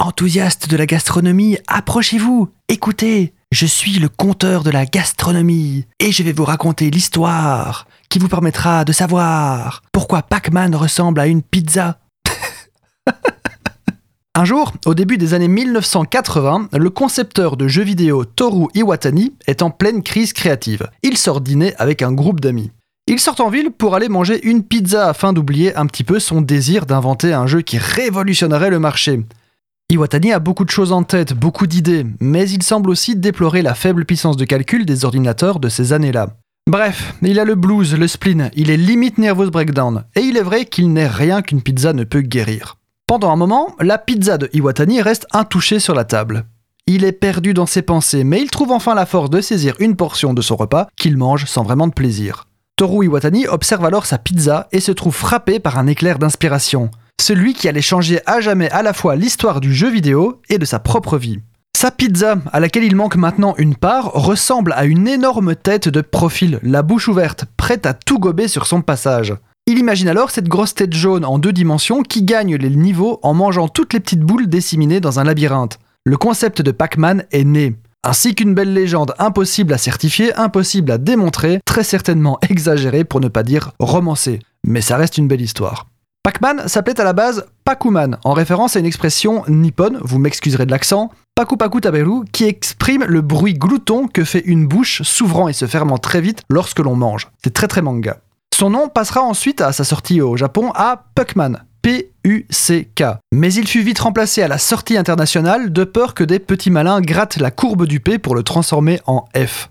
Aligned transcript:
Enthousiastes 0.00 0.68
de 0.68 0.76
la 0.76 0.86
gastronomie, 0.86 1.58
approchez-vous, 1.66 2.48
écoutez, 2.68 3.34
je 3.50 3.66
suis 3.66 3.98
le 3.98 4.08
conteur 4.08 4.62
de 4.62 4.70
la 4.70 4.86
gastronomie 4.86 5.86
et 5.98 6.12
je 6.12 6.22
vais 6.22 6.30
vous 6.30 6.44
raconter 6.44 6.88
l'histoire 6.88 7.88
qui 8.08 8.20
vous 8.20 8.28
permettra 8.28 8.84
de 8.84 8.92
savoir 8.92 9.82
pourquoi 9.90 10.22
Pac-Man 10.22 10.76
ressemble 10.76 11.18
à 11.18 11.26
une 11.26 11.42
pizza. 11.42 11.98
Un 14.36 14.44
jour, 14.44 14.72
au 14.86 14.94
début 14.94 15.18
des 15.18 15.34
années 15.34 15.48
1980, 15.48 16.68
le 16.74 16.90
concepteur 16.90 17.56
de 17.56 17.66
jeux 17.66 17.82
vidéo 17.82 18.24
Toru 18.24 18.68
Iwatani 18.74 19.34
est 19.48 19.62
en 19.62 19.70
pleine 19.70 20.04
crise 20.04 20.32
créative. 20.32 20.88
Il 21.02 21.18
sort 21.18 21.40
dîner 21.40 21.74
avec 21.76 22.02
un 22.02 22.12
groupe 22.12 22.38
d'amis. 22.38 22.70
Il 23.08 23.18
sort 23.18 23.40
en 23.40 23.50
ville 23.50 23.72
pour 23.72 23.96
aller 23.96 24.08
manger 24.08 24.46
une 24.46 24.62
pizza 24.62 25.08
afin 25.08 25.32
d'oublier 25.32 25.74
un 25.74 25.86
petit 25.86 26.04
peu 26.04 26.20
son 26.20 26.40
désir 26.40 26.86
d'inventer 26.86 27.32
un 27.32 27.48
jeu 27.48 27.62
qui 27.62 27.78
révolutionnerait 27.78 28.70
le 28.70 28.78
marché. 28.78 29.24
Iwatani 29.90 30.34
a 30.34 30.38
beaucoup 30.38 30.66
de 30.66 30.70
choses 30.70 30.92
en 30.92 31.02
tête, 31.02 31.32
beaucoup 31.32 31.66
d'idées, 31.66 32.04
mais 32.20 32.50
il 32.50 32.62
semble 32.62 32.90
aussi 32.90 33.16
déplorer 33.16 33.62
la 33.62 33.74
faible 33.74 34.04
puissance 34.04 34.36
de 34.36 34.44
calcul 34.44 34.84
des 34.84 35.06
ordinateurs 35.06 35.60
de 35.60 35.70
ces 35.70 35.94
années-là. 35.94 36.36
Bref, 36.70 37.14
il 37.22 37.40
a 37.40 37.46
le 37.46 37.54
blues, 37.54 37.94
le 37.94 38.06
spleen, 38.06 38.50
il 38.54 38.68
est 38.68 38.76
limite 38.76 39.16
nervous 39.16 39.50
breakdown, 39.50 40.04
et 40.14 40.20
il 40.20 40.36
est 40.36 40.42
vrai 40.42 40.66
qu'il 40.66 40.92
n'est 40.92 41.06
rien 41.06 41.40
qu'une 41.40 41.62
pizza 41.62 41.94
ne 41.94 42.04
peut 42.04 42.20
guérir. 42.20 42.76
Pendant 43.06 43.30
un 43.32 43.36
moment, 43.36 43.74
la 43.80 43.96
pizza 43.96 44.36
de 44.36 44.50
Iwatani 44.52 45.00
reste 45.00 45.26
intouchée 45.32 45.80
sur 45.80 45.94
la 45.94 46.04
table. 46.04 46.44
Il 46.86 47.02
est 47.02 47.12
perdu 47.12 47.54
dans 47.54 47.64
ses 47.64 47.80
pensées, 47.80 48.24
mais 48.24 48.42
il 48.42 48.50
trouve 48.50 48.72
enfin 48.72 48.94
la 48.94 49.06
force 49.06 49.30
de 49.30 49.40
saisir 49.40 49.74
une 49.78 49.96
portion 49.96 50.34
de 50.34 50.42
son 50.42 50.56
repas 50.56 50.88
qu'il 50.96 51.16
mange 51.16 51.46
sans 51.46 51.62
vraiment 51.62 51.88
de 51.88 51.94
plaisir. 51.94 52.44
Toru 52.76 53.06
Iwatani 53.06 53.46
observe 53.46 53.86
alors 53.86 54.04
sa 54.04 54.18
pizza 54.18 54.68
et 54.70 54.80
se 54.80 54.92
trouve 54.92 55.14
frappé 55.14 55.60
par 55.60 55.78
un 55.78 55.86
éclair 55.86 56.18
d'inspiration. 56.18 56.90
Celui 57.28 57.52
qui 57.52 57.68
allait 57.68 57.82
changer 57.82 58.20
à 58.24 58.40
jamais 58.40 58.70
à 58.70 58.82
la 58.82 58.94
fois 58.94 59.14
l'histoire 59.14 59.60
du 59.60 59.74
jeu 59.74 59.90
vidéo 59.90 60.40
et 60.48 60.56
de 60.56 60.64
sa 60.64 60.78
propre 60.78 61.18
vie. 61.18 61.40
Sa 61.76 61.90
pizza, 61.90 62.36
à 62.54 62.58
laquelle 62.58 62.84
il 62.84 62.96
manque 62.96 63.16
maintenant 63.16 63.54
une 63.58 63.74
part, 63.74 64.12
ressemble 64.14 64.72
à 64.72 64.86
une 64.86 65.06
énorme 65.06 65.54
tête 65.54 65.90
de 65.90 66.00
profil, 66.00 66.58
la 66.62 66.80
bouche 66.80 67.06
ouverte, 67.06 67.44
prête 67.58 67.84
à 67.84 67.92
tout 67.92 68.18
gober 68.18 68.48
sur 68.48 68.66
son 68.66 68.80
passage. 68.80 69.34
Il 69.66 69.78
imagine 69.78 70.08
alors 70.08 70.30
cette 70.30 70.48
grosse 70.48 70.72
tête 70.72 70.94
jaune 70.94 71.26
en 71.26 71.38
deux 71.38 71.52
dimensions 71.52 72.02
qui 72.02 72.22
gagne 72.22 72.56
les 72.56 72.70
niveaux 72.70 73.20
en 73.22 73.34
mangeant 73.34 73.68
toutes 73.68 73.92
les 73.92 74.00
petites 74.00 74.22
boules 74.22 74.46
disséminées 74.46 75.00
dans 75.00 75.20
un 75.20 75.24
labyrinthe. 75.24 75.78
Le 76.06 76.16
concept 76.16 76.62
de 76.62 76.70
Pac-Man 76.70 77.26
est 77.30 77.44
né, 77.44 77.76
ainsi 78.04 78.34
qu'une 78.36 78.54
belle 78.54 78.72
légende 78.72 79.12
impossible 79.18 79.74
à 79.74 79.76
certifier, 79.76 80.34
impossible 80.36 80.90
à 80.90 80.96
démontrer, 80.96 81.60
très 81.66 81.84
certainement 81.84 82.38
exagérée 82.48 83.04
pour 83.04 83.20
ne 83.20 83.28
pas 83.28 83.42
dire 83.42 83.72
romancée. 83.80 84.40
Mais 84.66 84.80
ça 84.80 84.96
reste 84.96 85.18
une 85.18 85.28
belle 85.28 85.42
histoire. 85.42 85.88
Pac-Man 86.28 86.68
s'appelait 86.68 87.00
à 87.00 87.04
la 87.04 87.14
base 87.14 87.46
Pakuman, 87.64 88.18
en 88.22 88.34
référence 88.34 88.76
à 88.76 88.80
une 88.80 88.84
expression 88.84 89.44
nippone, 89.48 89.98
vous 90.02 90.18
m'excuserez 90.18 90.66
de 90.66 90.70
l'accent, 90.70 91.10
Paku 91.34 91.56
Paku 91.56 91.80
Taberu, 91.80 92.26
qui 92.30 92.44
exprime 92.44 93.02
le 93.04 93.22
bruit 93.22 93.54
glouton 93.54 94.08
que 94.08 94.24
fait 94.24 94.42
une 94.44 94.66
bouche 94.66 95.00
s'ouvrant 95.04 95.48
et 95.48 95.54
se 95.54 95.64
fermant 95.64 95.96
très 95.96 96.20
vite 96.20 96.42
lorsque 96.50 96.80
l'on 96.80 96.96
mange. 96.96 97.28
C'est 97.42 97.54
très 97.54 97.66
très 97.66 97.80
manga. 97.80 98.18
Son 98.54 98.68
nom 98.68 98.88
passera 98.90 99.22
ensuite 99.22 99.62
à 99.62 99.72
sa 99.72 99.84
sortie 99.84 100.20
au 100.20 100.36
Japon 100.36 100.70
à 100.74 101.06
Puckman, 101.14 101.64
P-U-C-K. 101.80 103.04
Mais 103.32 103.54
il 103.54 103.66
fut 103.66 103.80
vite 103.80 104.00
remplacé 104.00 104.42
à 104.42 104.48
la 104.48 104.58
sortie 104.58 104.98
internationale 104.98 105.72
de 105.72 105.84
peur 105.84 106.12
que 106.12 106.24
des 106.24 106.40
petits 106.40 106.70
malins 106.70 107.00
grattent 107.00 107.38
la 107.38 107.50
courbe 107.50 107.86
du 107.86 108.00
P 108.00 108.18
pour 108.18 108.34
le 108.34 108.42
transformer 108.42 109.00
en 109.06 109.24
F. 109.34 109.70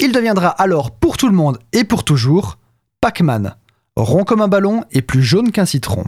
Il 0.00 0.12
deviendra 0.12 0.48
alors 0.48 0.92
pour 0.92 1.18
tout 1.18 1.28
le 1.28 1.34
monde 1.34 1.58
et 1.74 1.84
pour 1.84 2.04
toujours 2.04 2.56
Pac-Man, 3.02 3.54
rond 3.98 4.24
comme 4.24 4.40
un 4.40 4.48
ballon 4.48 4.84
et 4.92 5.02
plus 5.02 5.22
jaune 5.22 5.50
qu'un 5.50 5.66
citron. 5.66 6.04